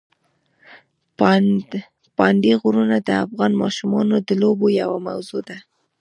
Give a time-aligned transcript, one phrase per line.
[2.17, 5.57] پابندي غرونه د افغان ماشومانو د لوبو یوه موضوع ده.